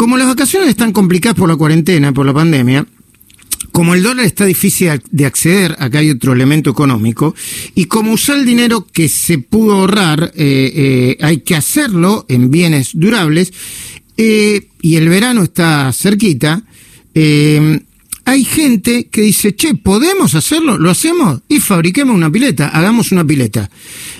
como 0.00 0.16
las 0.16 0.28
vacaciones 0.28 0.70
están 0.70 0.94
complicadas 0.94 1.36
por 1.36 1.46
la 1.46 1.56
cuarentena, 1.56 2.10
por 2.10 2.24
la 2.24 2.32
pandemia, 2.32 2.86
como 3.70 3.92
el 3.92 4.02
dólar 4.02 4.24
está 4.24 4.46
difícil 4.46 4.88
de 5.10 5.26
acceder, 5.26 5.76
acá 5.78 5.98
hay 5.98 6.08
otro 6.08 6.32
elemento 6.32 6.70
económico, 6.70 7.34
y 7.74 7.84
como 7.84 8.12
usar 8.12 8.38
el 8.38 8.46
dinero 8.46 8.86
que 8.90 9.10
se 9.10 9.36
pudo 9.36 9.74
ahorrar, 9.74 10.32
eh, 10.34 10.72
eh, 10.74 11.18
hay 11.20 11.40
que 11.40 11.54
hacerlo 11.54 12.24
en 12.30 12.50
bienes 12.50 12.92
durables, 12.94 13.52
eh, 14.16 14.68
y 14.80 14.96
el 14.96 15.06
verano 15.10 15.42
está 15.42 15.92
cerquita, 15.92 16.62
hay 18.30 18.44
gente 18.44 19.08
que 19.10 19.22
dice, 19.22 19.56
che, 19.56 19.74
¿podemos 19.74 20.36
hacerlo? 20.36 20.78
¿Lo 20.78 20.88
hacemos? 20.88 21.40
Y 21.48 21.58
fabriquemos 21.58 22.14
una 22.14 22.30
pileta, 22.30 22.68
hagamos 22.68 23.10
una 23.10 23.24
pileta. 23.24 23.68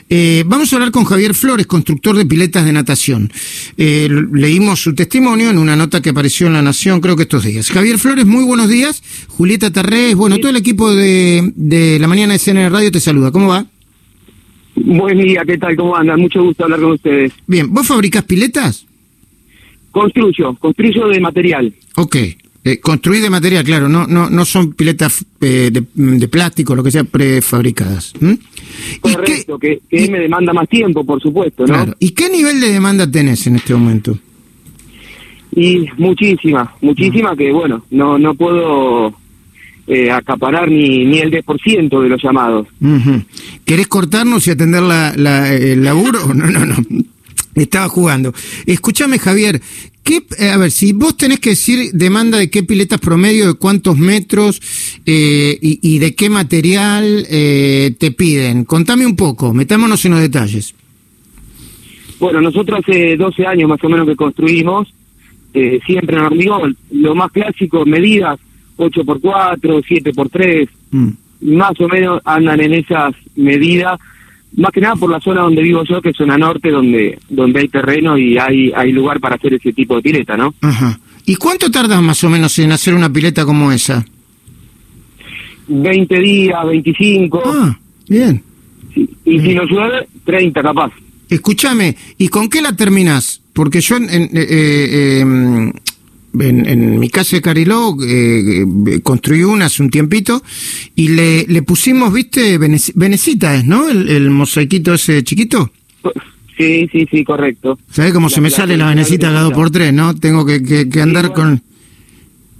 Eh, 0.08 0.42
vamos 0.48 0.72
a 0.72 0.76
hablar 0.76 0.90
con 0.90 1.04
Javier 1.04 1.32
Flores, 1.32 1.68
constructor 1.68 2.16
de 2.16 2.26
piletas 2.26 2.64
de 2.64 2.72
natación. 2.72 3.30
Eh, 3.76 4.08
leímos 4.32 4.82
su 4.82 4.96
testimonio 4.96 5.50
en 5.50 5.58
una 5.58 5.76
nota 5.76 6.02
que 6.02 6.10
apareció 6.10 6.48
en 6.48 6.54
La 6.54 6.62
Nación, 6.62 7.00
creo 7.00 7.14
que 7.14 7.22
estos 7.22 7.44
días. 7.44 7.70
Javier 7.70 7.98
Flores, 7.98 8.26
muy 8.26 8.42
buenos 8.42 8.68
días. 8.68 9.00
Julieta 9.28 9.70
Tarrés, 9.70 10.16
bueno, 10.16 10.38
todo 10.38 10.50
el 10.50 10.56
equipo 10.56 10.92
de, 10.92 11.52
de 11.54 12.00
la 12.00 12.08
mañana 12.08 12.32
de 12.32 12.40
CNN 12.40 12.68
Radio 12.68 12.90
te 12.90 12.98
saluda. 12.98 13.30
¿Cómo 13.30 13.46
va? 13.46 13.64
Buen 14.74 15.18
día, 15.18 15.44
¿qué 15.46 15.56
tal? 15.56 15.76
¿Cómo 15.76 15.94
andan? 15.94 16.18
Mucho 16.18 16.42
gusto 16.42 16.64
hablar 16.64 16.80
con 16.80 16.90
ustedes. 16.90 17.32
Bien, 17.46 17.72
¿vos 17.72 17.86
fabricás 17.86 18.24
piletas? 18.24 18.86
Construyo, 19.92 20.56
construyo 20.56 21.06
de 21.06 21.20
material. 21.20 21.72
Ok. 21.94 22.16
Eh, 22.62 22.78
construir 22.78 23.22
de 23.22 23.30
material, 23.30 23.64
claro, 23.64 23.88
no, 23.88 24.06
no, 24.06 24.28
no 24.28 24.44
son 24.44 24.74
piletas 24.74 25.24
eh, 25.40 25.70
de, 25.72 26.28
plástico, 26.28 26.74
lo 26.74 26.82
que 26.82 26.90
sea, 26.90 27.04
prefabricadas. 27.04 28.12
Correcto, 29.00 29.58
que, 29.58 29.80
me 29.90 30.18
demanda 30.18 30.52
más 30.52 30.68
tiempo, 30.68 31.02
por 31.02 31.22
supuesto, 31.22 31.66
¿no? 31.66 31.72
Claro. 31.72 31.94
¿Y 31.98 32.10
qué 32.10 32.28
nivel 32.28 32.60
de 32.60 32.70
demanda 32.70 33.10
tenés 33.10 33.46
en 33.46 33.56
este 33.56 33.74
momento? 33.74 34.18
Y 35.56 35.86
muchísima, 35.96 36.74
muchísima 36.82 37.34
que, 37.34 37.50
bueno, 37.50 37.84
no, 37.90 38.18
no 38.18 38.34
puedo 38.34 39.14
eh, 39.86 40.10
acaparar 40.10 40.70
ni, 40.70 41.06
ni 41.06 41.18
el 41.18 41.32
10% 41.32 42.02
de 42.02 42.08
los 42.10 42.22
llamados. 42.22 42.68
¿Querés 43.64 43.88
cortarnos 43.88 44.46
y 44.46 44.50
atender 44.50 44.82
la, 44.82 45.14
la, 45.16 45.52
el 45.54 45.82
laburo? 45.82 46.26
no, 46.34 46.46
no, 46.46 46.66
no. 46.66 46.76
Estaba 47.54 47.88
jugando. 47.88 48.32
Escúchame, 48.66 49.18
Javier, 49.18 49.60
¿qué, 50.10 50.44
eh, 50.44 50.50
a 50.50 50.56
ver, 50.56 50.72
si 50.72 50.92
vos 50.92 51.16
tenés 51.16 51.38
que 51.38 51.50
decir 51.50 51.92
demanda 51.92 52.36
de 52.36 52.50
qué 52.50 52.64
piletas 52.64 52.98
promedio, 52.98 53.46
de 53.46 53.54
cuántos 53.54 53.96
metros 53.96 54.60
eh, 55.06 55.56
y, 55.60 55.98
de 55.98 56.14
qué 56.16 56.28
material 56.28 57.24
eh, 57.30 57.94
te 57.98 58.10
piden, 58.10 58.64
contame 58.64 59.06
un 59.06 59.14
poco, 59.14 59.54
metámonos 59.54 60.04
en 60.04 60.12
los 60.12 60.20
detalles. 60.20 60.74
Bueno, 62.18 62.40
nosotros 62.40 62.80
hace 62.80 63.16
12 63.16 63.46
años 63.46 63.68
más 63.68 63.82
o 63.84 63.88
menos 63.88 64.06
que 64.06 64.16
construimos, 64.16 64.92
siempre 65.86 66.16
en 66.16 66.22
hormigón, 66.22 66.76
lo 66.90 67.14
más 67.14 67.30
clásico, 67.32 67.86
medidas 67.86 68.38
8x4, 68.76 69.60
7x3, 69.60 70.68
mm. 70.90 71.08
más 71.56 71.80
o 71.80 71.88
menos 71.88 72.20
andan 72.24 72.60
en 72.60 72.74
esas 72.74 73.14
medidas 73.36 73.98
más 74.56 74.72
que 74.72 74.80
nada 74.80 74.96
por 74.96 75.10
la 75.10 75.20
zona 75.20 75.42
donde 75.42 75.62
vivo 75.62 75.84
yo, 75.84 76.00
que 76.02 76.10
es 76.10 76.16
zona 76.16 76.36
norte, 76.36 76.70
donde 76.70 77.18
donde 77.28 77.60
hay 77.60 77.68
terreno 77.68 78.18
y 78.18 78.38
hay 78.38 78.72
hay 78.74 78.92
lugar 78.92 79.20
para 79.20 79.36
hacer 79.36 79.54
ese 79.54 79.72
tipo 79.72 79.96
de 79.96 80.02
pileta, 80.02 80.36
¿no? 80.36 80.54
Ajá. 80.60 80.98
¿Y 81.26 81.36
cuánto 81.36 81.70
tardas 81.70 82.02
más 82.02 82.22
o 82.24 82.30
menos 82.30 82.58
en 82.58 82.72
hacer 82.72 82.94
una 82.94 83.12
pileta 83.12 83.44
como 83.44 83.70
esa? 83.70 84.04
20 85.68 86.18
días, 86.18 86.66
25. 86.66 87.42
Ah, 87.44 87.78
bien. 88.08 88.42
Y 89.24 89.38
si 89.38 89.54
no 89.54 89.64
llueve, 89.64 90.08
30 90.24 90.62
capaz. 90.62 90.92
Escúchame, 91.28 91.96
¿y 92.18 92.28
con 92.28 92.48
qué 92.48 92.60
la 92.60 92.74
terminás? 92.74 93.40
Porque 93.52 93.80
yo 93.80 93.96
en, 93.96 94.08
eh, 94.10 94.30
eh, 94.34 95.72
em, 96.38 96.66
en, 96.66 96.98
mi 96.98 97.08
casa 97.08 97.36
de 97.36 97.42
Cariló 97.42 97.96
eh, 98.02 98.64
eh, 98.86 99.00
construí 99.02 99.42
una 99.42 99.66
hace 99.66 99.82
un 99.82 99.90
tiempito 99.90 100.42
y 100.94 101.08
le, 101.08 101.46
le 101.46 101.62
pusimos, 101.62 102.12
viste, 102.12 102.58
venecita 102.58 103.54
es, 103.54 103.64
¿no? 103.64 103.88
El, 103.88 104.08
el 104.08 104.30
mosaiquito 104.30 104.94
ese 104.94 105.22
chiquito. 105.24 105.70
Sí, 106.60 106.86
sí, 106.92 107.08
sí, 107.10 107.24
correcto. 107.24 107.78
¿Sabes 107.88 108.12
cómo 108.12 108.28
se 108.28 108.42
me 108.42 108.50
sale 108.50 108.76
la 108.76 108.88
venecita 108.88 109.28
cada 109.28 109.44
dos 109.44 109.52
por 109.54 109.70
tres, 109.70 109.94
no? 109.94 110.14
Tengo 110.14 110.44
que, 110.44 110.62
que, 110.62 111.00
andar 111.00 111.32
con... 111.32 111.62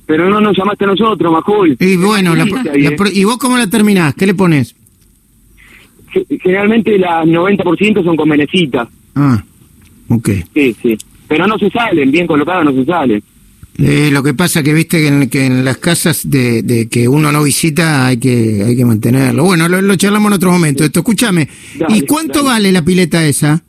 Pero 0.06 0.30
no 0.30 0.40
nos 0.40 0.56
llamaste 0.56 0.84
a 0.84 0.88
nosotros, 0.88 1.30
Majul. 1.30 1.76
Y 1.78 1.96
bueno, 1.96 2.32
¿y 3.12 3.24
vos 3.24 3.36
cómo 3.36 3.58
la 3.58 3.66
terminás? 3.66 4.14
¿Qué 4.14 4.26
le 4.26 4.34
pones? 4.34 4.74
Generalmente 6.42 6.98
las 6.98 7.26
90% 7.26 8.02
son 8.02 8.16
con 8.16 8.28
venecita. 8.28 8.88
Ah, 9.14 9.44
ok. 10.08 10.30
Sí, 10.54 10.74
sí. 10.80 10.98
Pero 11.28 11.46
no 11.46 11.58
se 11.58 11.70
salen, 11.70 12.10
bien 12.10 12.26
colocadas 12.26 12.64
no 12.64 12.72
se 12.72 12.84
salen. 12.86 13.22
Eh, 13.78 14.10
lo 14.12 14.22
que 14.22 14.34
pasa 14.34 14.62
que 14.62 14.74
viste 14.74 14.98
que 14.98 15.08
en, 15.08 15.30
que 15.30 15.46
en 15.46 15.64
las 15.64 15.78
casas 15.78 16.28
de, 16.28 16.88
que 16.90 17.08
uno 17.08 17.32
no 17.32 17.42
visita 17.42 18.06
hay 18.06 18.18
que 18.18 18.62
hay 18.66 18.76
que 18.76 18.84
mantenerlo. 18.84 19.44
Bueno, 19.44 19.68
lo, 19.68 19.96
charlamos 19.96 20.30
en 20.30 20.34
otro 20.34 20.52
momento. 20.52 20.84
Esto, 20.84 21.00
escúchame. 21.00 21.48
¿Y 21.88 22.02
cuánto 22.02 22.44
vale 22.44 22.72
la 22.72 22.84
pileta 22.84 23.24
esa? 23.24 23.62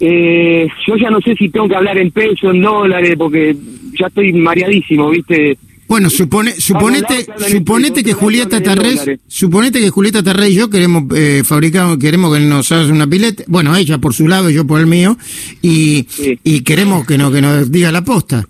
Eh, 0.00 0.68
yo 0.86 0.96
ya 0.96 1.10
no 1.10 1.20
sé 1.20 1.34
si 1.34 1.48
tengo 1.48 1.68
que 1.68 1.74
hablar 1.74 1.98
en 1.98 2.12
pesos, 2.12 2.54
en 2.54 2.62
dólares, 2.62 3.16
porque 3.18 3.56
ya 3.98 4.06
estoy 4.06 4.32
mareadísimo, 4.32 5.10
¿viste? 5.10 5.58
Bueno, 5.88 6.10
supone, 6.10 6.52
suponete, 6.60 7.26
suponete 7.50 8.04
que 8.04 8.12
Julieta 8.12 8.62
Tarrés, 8.62 9.00
suponete 9.26 9.80
que 9.80 9.88
Julieta 9.88 10.22
Tarrés 10.22 10.50
y 10.50 10.54
yo 10.54 10.68
queremos 10.68 11.04
eh, 11.16 11.42
fabricar, 11.44 11.98
queremos 11.98 12.34
que 12.34 12.40
nos 12.44 12.70
haga 12.70 12.92
una 12.92 13.06
pileta, 13.06 13.42
bueno, 13.46 13.74
ella 13.74 13.96
por 13.96 14.12
su 14.12 14.28
lado 14.28 14.50
y 14.50 14.54
yo 14.54 14.66
por 14.66 14.80
el 14.80 14.86
mío, 14.86 15.16
y, 15.62 16.06
y 16.44 16.60
queremos 16.60 17.06
que, 17.06 17.16
no, 17.16 17.32
que 17.32 17.40
nos 17.40 17.72
diga 17.72 17.90
la 17.90 18.04
posta. 18.04 18.46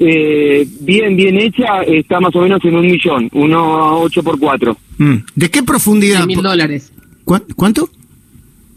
Eh, 0.00 0.66
bien, 0.80 1.14
bien 1.14 1.36
hecha, 1.36 1.82
está 1.86 2.18
más 2.18 2.34
o 2.34 2.40
menos 2.40 2.64
en 2.64 2.74
un 2.74 2.86
millón, 2.86 3.28
uno 3.34 4.00
ocho 4.00 4.22
por 4.22 4.38
cuatro. 4.38 4.78
Mm. 4.96 5.16
¿De 5.34 5.50
qué 5.50 5.62
profundidad? 5.62 6.26
mil 6.26 6.40
dólares. 6.40 6.90
¿Cuánto? 7.24 7.90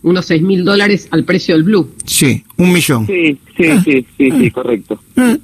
Unos 0.03 0.25
seis 0.25 0.41
mil 0.41 0.63
dólares 0.63 1.07
al 1.09 1.23
precio 1.23 1.55
del 1.55 1.63
blue. 1.63 1.95
Sí, 2.05 2.43
un 2.57 2.73
millón. 2.73 3.07
Sí, 3.07 3.37
sí, 3.57 3.67
ah. 3.69 3.81
sí, 3.83 4.05
sí, 4.17 4.29
sí, 4.39 4.51
correcto. 4.51 5.01
Ah. 5.15 5.37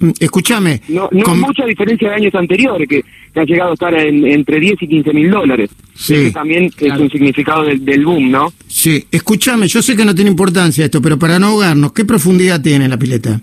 Mm, 0.00 0.12
escúchame. 0.18 0.80
No, 0.88 1.10
no 1.12 1.34
mucha 1.36 1.66
diferencia 1.66 2.08
de 2.08 2.14
años 2.14 2.34
anteriores, 2.34 2.88
que, 2.88 3.04
que 3.34 3.40
ha 3.40 3.44
llegado 3.44 3.70
a 3.70 3.74
estar 3.74 3.94
en, 3.94 4.26
entre 4.26 4.58
10 4.58 4.82
y 4.82 4.88
15 4.88 5.12
mil 5.12 5.30
dólares. 5.30 5.70
Sí. 5.94 6.30
también 6.32 6.70
es 6.78 6.98
un 6.98 7.10
significado 7.10 7.64
del, 7.64 8.04
boom, 8.04 8.30
¿no? 8.30 8.50
Sí, 8.66 9.04
escúchame, 9.10 9.68
yo 9.68 9.82
sé 9.82 9.94
que 9.94 10.04
no 10.06 10.14
tiene 10.14 10.30
importancia 10.30 10.86
esto, 10.86 11.02
pero 11.02 11.18
para 11.18 11.38
no 11.38 11.48
ahogarnos, 11.48 11.92
¿qué 11.92 12.06
profundidad 12.06 12.62
tiene 12.62 12.88
la 12.88 12.98
pileta? 12.98 13.42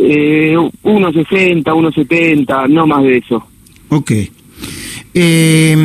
Eh, 0.00 0.56
1,60, 0.56 1.62
1,70, 1.62 2.68
no 2.68 2.86
más 2.86 3.04
de 3.04 3.18
eso. 3.18 3.46
Ok. 3.90 4.12
Eh, 5.14 5.76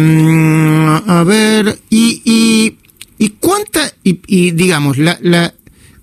a 1.07 1.23
ver, 1.23 1.77
y, 1.91 2.21
y, 2.25 2.75
y 3.19 3.29
cuánta, 3.39 3.81
y, 4.03 4.19
y 4.25 4.51
digamos, 4.51 4.97
la, 4.97 5.17
la, 5.21 5.53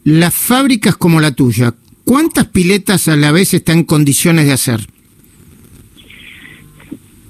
las 0.04 0.34
fábricas 0.34 0.96
como 0.96 1.20
la 1.20 1.32
tuya, 1.32 1.74
¿Cuántas 2.10 2.46
piletas 2.46 3.06
a 3.06 3.14
la 3.14 3.30
vez 3.30 3.54
está 3.54 3.72
en 3.72 3.84
condiciones 3.84 4.44
de 4.44 4.52
hacer? 4.52 4.80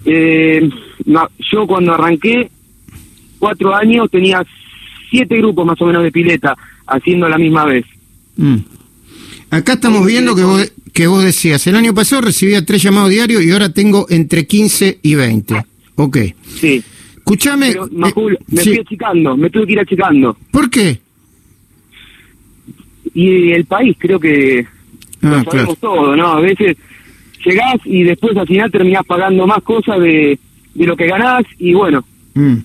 Eh, 0.06 0.70
yo 1.52 1.66
cuando 1.66 1.92
arranqué, 1.92 2.50
cuatro 3.38 3.74
años, 3.74 4.10
tenía 4.10 4.42
siete 5.10 5.36
grupos 5.36 5.66
más 5.66 5.82
o 5.82 5.84
menos 5.84 6.02
de 6.02 6.10
pileta 6.10 6.56
haciendo 6.86 7.28
la 7.28 7.36
misma 7.36 7.66
vez. 7.66 7.84
Mm. 8.36 8.56
Acá 9.50 9.74
estamos 9.74 10.06
viendo 10.06 10.34
que 10.34 10.44
vos, 10.44 10.72
que 10.94 11.06
vos 11.06 11.24
decías, 11.24 11.66
el 11.66 11.76
año 11.76 11.92
pasado 11.92 12.22
recibía 12.22 12.64
tres 12.64 12.82
llamados 12.82 13.10
diarios 13.10 13.42
y 13.42 13.50
ahora 13.50 13.74
tengo 13.74 14.06
entre 14.08 14.46
15 14.46 15.00
y 15.02 15.14
20. 15.14 15.62
Ok. 15.96 16.16
Sí. 16.58 16.82
Escúchame. 17.18 17.72
Eh, 17.72 17.78
me 17.90 18.08
estoy 18.08 18.78
achicando, 18.78 19.36
me 19.36 19.50
tuve 19.50 19.66
que 19.66 19.72
ir 19.72 19.80
achicando. 19.80 20.38
¿Por 20.50 20.70
qué? 20.70 21.00
y 23.14 23.52
el 23.52 23.64
país 23.64 23.96
creo 23.98 24.20
que 24.20 24.66
ah, 25.22 25.42
lo 25.44 25.44
sabemos 25.44 25.78
todo, 25.78 26.16
¿no? 26.16 26.28
A 26.28 26.40
veces 26.40 26.76
llegás 27.44 27.76
y 27.84 28.02
después 28.02 28.36
al 28.36 28.46
final 28.46 28.70
terminás 28.70 29.04
pagando 29.06 29.46
más 29.46 29.62
cosas 29.62 30.00
de, 30.00 30.38
de 30.74 30.86
lo 30.86 30.96
que 30.96 31.06
ganás 31.06 31.44
y 31.58 31.72
bueno. 31.72 32.04
Mm. 32.34 32.56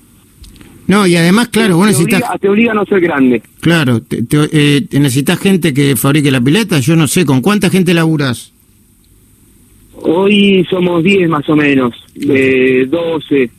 No, 0.87 1.07
y 1.07 1.15
además, 1.15 1.47
claro, 1.47 1.77
vos 1.77 1.87
necesitas... 1.87 2.21
te 2.39 2.47
obliga 2.47 2.71
a 2.71 2.75
no 2.75 2.85
ser 2.85 3.01
grande. 3.01 3.41
Claro, 3.59 4.01
te, 4.01 4.23
eh, 4.31 4.85
necesitas 4.91 5.39
gente 5.39 5.73
que 5.73 5.95
fabrique 5.95 6.29
la 6.29 6.41
pileta, 6.41 6.79
yo 6.79 6.95
no 6.95 7.07
sé, 7.07 7.25
¿con 7.25 7.41
cuánta 7.41 7.69
gente 7.69 7.93
laburas? 7.93 8.53
Hoy 9.95 10.65
somos 10.69 11.03
10 11.03 11.27
más 11.29 11.49
o 11.49 11.55
menos, 11.55 11.95
de 12.13 12.85
12. 12.87 13.49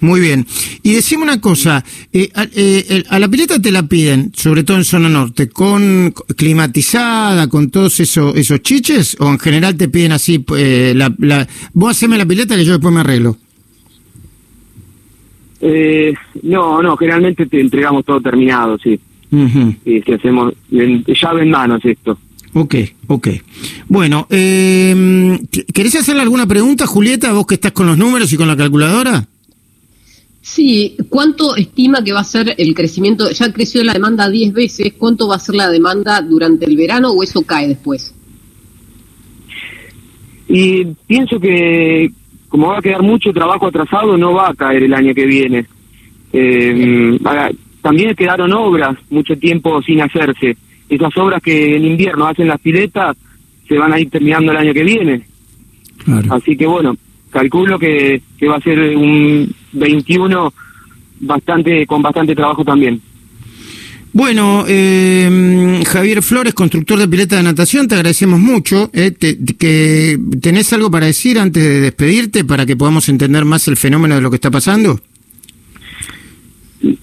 Muy 0.00 0.20
bien. 0.20 0.46
Y 0.82 0.94
decime 0.94 1.22
una 1.22 1.40
cosa, 1.40 1.84
eh, 2.12 2.30
eh, 2.54 3.04
a, 3.08 3.18
la 3.18 3.28
pileta 3.28 3.60
te 3.60 3.70
la 3.70 3.82
piden, 3.82 4.32
sobre 4.34 4.64
todo 4.64 4.78
en 4.78 4.84
zona 4.84 5.08
norte, 5.08 5.48
con 5.48 6.12
climatizada, 6.36 7.48
con 7.48 7.70
todos 7.70 8.00
esos, 8.00 8.34
esos 8.36 8.62
chiches, 8.62 9.16
o 9.20 9.28
en 9.28 9.38
general 9.38 9.76
te 9.76 9.88
piden 9.88 10.12
así, 10.12 10.44
eh, 10.56 10.94
la, 10.96 11.14
la, 11.18 11.46
vos 11.74 11.90
haceme 11.90 12.16
la 12.16 12.26
pileta 12.26 12.56
que 12.56 12.64
yo 12.64 12.72
después 12.72 12.94
me 12.94 13.00
arreglo. 13.00 13.36
no, 16.42 16.82
no, 16.82 16.96
generalmente 16.96 17.46
te 17.46 17.60
entregamos 17.60 18.04
todo 18.04 18.20
terminado, 18.20 18.78
sí. 18.78 18.98
si 19.84 20.12
hacemos 20.12 20.54
llave 20.70 21.42
en 21.42 21.50
manos 21.50 21.84
esto. 21.84 22.18
Ok, 22.52 22.74
ok. 23.06 23.28
Bueno, 23.88 24.26
eh, 24.30 25.38
¿querés 25.72 25.94
hacerle 25.94 26.22
alguna 26.22 26.46
pregunta, 26.46 26.86
Julieta, 26.86 27.32
vos 27.32 27.46
que 27.46 27.54
estás 27.54 27.72
con 27.72 27.86
los 27.86 27.96
números 27.96 28.32
y 28.32 28.36
con 28.36 28.48
la 28.48 28.56
calculadora? 28.56 29.26
Sí, 30.42 30.96
¿cuánto 31.08 31.54
estima 31.54 32.02
que 32.02 32.12
va 32.12 32.20
a 32.20 32.24
ser 32.24 32.54
el 32.56 32.74
crecimiento? 32.74 33.30
Ya 33.30 33.52
creció 33.52 33.84
la 33.84 33.92
demanda 33.92 34.28
10 34.28 34.52
veces, 34.54 34.94
¿cuánto 34.96 35.28
va 35.28 35.36
a 35.36 35.38
ser 35.38 35.54
la 35.54 35.70
demanda 35.70 36.20
durante 36.22 36.64
el 36.64 36.76
verano 36.76 37.10
o 37.10 37.22
eso 37.22 37.42
cae 37.42 37.68
después? 37.68 38.14
Y 40.48 40.84
pienso 41.06 41.38
que 41.38 42.10
como 42.48 42.68
va 42.68 42.78
a 42.78 42.82
quedar 42.82 43.02
mucho 43.02 43.32
trabajo 43.32 43.68
atrasado, 43.68 44.16
no 44.16 44.34
va 44.34 44.48
a 44.48 44.54
caer 44.54 44.82
el 44.82 44.92
año 44.92 45.14
que 45.14 45.24
viene. 45.24 45.66
Eh, 46.32 47.18
también 47.80 48.14
quedaron 48.16 48.52
obras 48.52 48.96
mucho 49.08 49.36
tiempo 49.36 49.80
sin 49.82 50.00
hacerse. 50.02 50.56
Esas 50.88 51.16
obras 51.16 51.40
que 51.40 51.76
en 51.76 51.84
invierno 51.84 52.26
hacen 52.26 52.48
las 52.48 52.60
piletas 52.60 53.16
se 53.68 53.78
van 53.78 53.92
a 53.92 54.00
ir 54.00 54.10
terminando 54.10 54.50
el 54.50 54.58
año 54.58 54.74
que 54.74 54.82
viene. 54.82 55.22
Así 56.28 56.56
que 56.56 56.66
bueno, 56.66 56.96
calculo 57.30 57.78
que, 57.78 58.20
que 58.36 58.48
va 58.48 58.56
a 58.56 58.60
ser 58.60 58.96
un 58.96 59.54
21 59.72 60.52
bastante 61.20 61.86
con 61.86 62.02
bastante 62.02 62.34
trabajo 62.34 62.64
también. 62.64 63.00
Bueno, 64.12 64.64
eh, 64.66 65.82
Javier 65.86 66.22
Flores, 66.22 66.52
constructor 66.52 66.98
de 66.98 67.06
pileta 67.06 67.36
de 67.36 67.44
natación, 67.44 67.86
te 67.86 67.94
agradecemos 67.94 68.40
mucho. 68.40 68.90
Eh, 68.92 69.14
que 69.14 70.18
¿Tenés 70.40 70.72
algo 70.72 70.90
para 70.90 71.06
decir 71.06 71.38
antes 71.38 71.62
de 71.62 71.80
despedirte 71.80 72.44
para 72.44 72.66
que 72.66 72.76
podamos 72.76 73.08
entender 73.08 73.44
más 73.44 73.68
el 73.68 73.76
fenómeno 73.76 74.16
de 74.16 74.20
lo 74.20 74.30
que 74.30 74.36
está 74.36 74.50
pasando? 74.50 74.98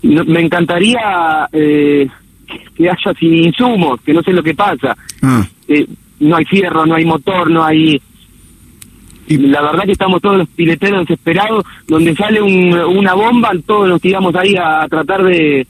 me 0.01 0.41
encantaría 0.41 1.47
eh, 1.51 2.07
que 2.75 2.89
haya 2.89 3.13
sin 3.19 3.33
insumos, 3.33 4.01
que 4.01 4.13
no 4.13 4.21
sé 4.23 4.31
lo 4.31 4.43
que 4.43 4.55
pasa. 4.55 4.95
Ah. 5.21 5.47
Eh, 5.67 5.85
no 6.19 6.35
hay 6.35 6.45
fierro, 6.45 6.85
no 6.85 6.95
hay 6.95 7.05
motor, 7.05 7.49
no 7.49 7.63
hay... 7.63 8.01
Y... 9.27 9.37
La 9.37 9.61
verdad 9.61 9.83
que 9.83 9.91
estamos 9.91 10.21
todos 10.21 10.37
los 10.37 10.47
pileteros 10.49 11.01
desesperados, 11.01 11.65
donde 11.87 12.15
sale 12.15 12.41
una 12.41 13.13
bomba, 13.13 13.51
todos 13.65 13.89
nos 13.89 14.01
tiramos 14.01 14.35
ahí 14.35 14.55
a 14.55 14.87
tratar 14.87 15.23
de 15.23 15.67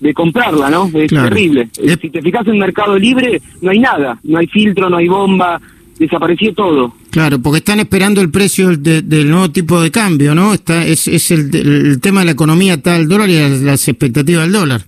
de 0.00 0.14
comprarla, 0.14 0.70
¿no? 0.70 0.90
Es 0.94 1.10
terrible. 1.10 1.68
Si 1.72 2.10
te 2.10 2.22
fijas 2.22 2.46
en 2.46 2.58
Mercado 2.58 2.98
Libre, 2.98 3.40
no 3.62 3.70
hay 3.70 3.78
nada, 3.78 4.18
no 4.24 4.38
hay 4.38 4.46
filtro, 4.46 4.90
no 4.90 4.98
hay 4.98 5.08
bomba, 5.08 5.60
desapareció 5.98 6.52
todo. 6.52 6.94
Claro, 7.10 7.38
porque 7.40 7.58
están 7.58 7.80
esperando 7.80 8.20
el 8.20 8.30
precio 8.30 8.76
del 8.76 9.30
nuevo 9.30 9.50
tipo 9.50 9.80
de 9.80 9.90
cambio, 9.90 10.34
¿no? 10.34 10.52
Está, 10.52 10.84
es 10.84 11.08
es 11.08 11.30
el, 11.30 12.00
tema 12.00 12.20
de 12.20 12.26
la 12.26 12.32
economía 12.32 12.74
está 12.74 12.96
el 12.96 13.08
dólar 13.08 13.30
y 13.30 13.64
las, 13.64 13.88
expectativas 13.88 14.44
del 14.44 14.52
dólar. 14.52 14.82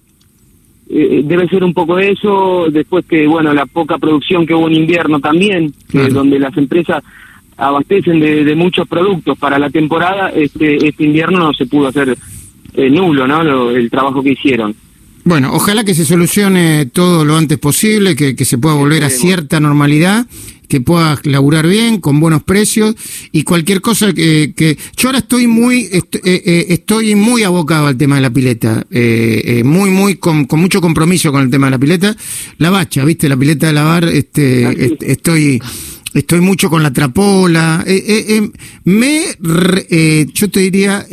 Eh, 0.90 1.18
eh, 1.18 1.22
debe 1.24 1.48
ser 1.48 1.64
un 1.64 1.72
poco 1.72 1.98
eso, 1.98 2.66
después 2.70 3.04
que, 3.06 3.26
bueno, 3.26 3.54
la 3.54 3.66
poca 3.66 3.98
producción 3.98 4.46
que 4.46 4.54
hubo 4.54 4.68
en 4.68 4.74
invierno 4.74 5.20
también, 5.20 5.72
donde 6.12 6.38
las 6.38 6.56
empresas 6.56 7.02
abastecen 7.58 8.20
de, 8.20 8.54
muchos 8.54 8.88
productos. 8.88 9.36
Para 9.36 9.58
la 9.58 9.68
temporada, 9.68 10.30
este, 10.30 10.88
este 10.88 11.04
invierno 11.04 11.38
no 11.38 11.52
se 11.52 11.66
pudo 11.66 11.88
hacer 11.88 12.16
eh, 12.74 12.90
nulo, 12.90 13.26
¿no? 13.26 13.70
el 13.70 13.90
trabajo 13.90 14.22
que 14.22 14.30
hicieron. 14.30 14.74
Bueno, 15.28 15.52
ojalá 15.52 15.84
que 15.84 15.94
se 15.94 16.06
solucione 16.06 16.86
todo 16.86 17.22
lo 17.22 17.36
antes 17.36 17.58
posible, 17.58 18.16
que, 18.16 18.44
se 18.46 18.56
pueda 18.56 18.76
volver 18.76 19.04
a 19.04 19.10
cierta 19.10 19.60
normalidad, 19.60 20.26
que 20.68 20.80
pueda 20.80 21.20
laburar 21.24 21.66
bien, 21.66 22.00
con 22.00 22.18
buenos 22.18 22.42
precios 22.44 22.94
y 23.30 23.42
cualquier 23.42 23.82
cosa 23.82 24.14
que, 24.14 24.54
que 24.56 24.78
yo 24.96 25.08
ahora 25.08 25.18
estoy 25.18 25.46
muy 25.46 25.80
eh, 25.92 26.00
eh, 26.24 26.66
estoy 26.70 27.14
muy 27.14 27.42
abocado 27.42 27.88
al 27.88 27.98
tema 27.98 28.14
de 28.14 28.22
la 28.22 28.30
pileta, 28.30 28.86
eh, 28.90 29.60
muy 29.66 29.90
muy 29.90 30.14
con, 30.14 30.46
mucho 30.52 30.80
compromiso 30.80 31.30
con 31.30 31.42
el 31.42 31.50
tema 31.50 31.66
de 31.66 31.72
la 31.72 31.78
pileta, 31.78 32.16
la 32.56 32.70
bacha, 32.70 33.04
viste, 33.04 33.28
la 33.28 33.36
pileta 33.36 33.66
de 33.66 33.72
lavar, 33.74 34.04
este, 34.04 34.94
estoy 35.00 35.60
estoy 36.14 36.40
mucho 36.40 36.70
con 36.70 36.82
la 36.82 36.92
trapola, 36.92 37.84
me, 38.84 39.20
yo 40.32 40.50
te 40.50 40.60
diría, 40.60 41.06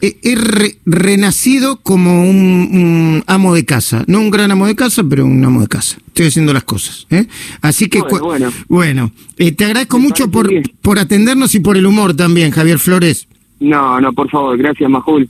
he, 0.00 0.78
renacido 0.86 1.76
como 1.76 2.28
un, 2.28 3.22
amo 3.26 3.54
de 3.54 3.64
casa. 3.64 4.04
No 4.06 4.20
un 4.20 4.30
gran 4.30 4.50
amo 4.50 4.66
de 4.66 4.76
casa, 4.76 5.02
pero 5.08 5.24
un 5.26 5.44
amo 5.44 5.60
de 5.60 5.68
casa. 5.68 5.98
Estoy 6.08 6.26
haciendo 6.26 6.52
las 6.52 6.64
cosas. 6.64 7.06
¿eh? 7.10 7.26
Así 7.60 7.88
que, 7.88 8.00
bueno, 8.02 8.50
bueno. 8.68 9.10
Eh, 9.36 9.52
te 9.52 9.64
agradezco 9.64 9.98
mucho 9.98 10.30
por, 10.30 10.50
por 10.82 10.98
atendernos 10.98 11.54
y 11.54 11.60
por 11.60 11.76
el 11.76 11.86
humor 11.86 12.14
también, 12.14 12.50
Javier 12.50 12.78
Flores. 12.78 13.28
No, 13.60 14.00
no, 14.00 14.12
por 14.12 14.30
favor. 14.30 14.56
Gracias, 14.56 14.88
Majul. 14.88 15.26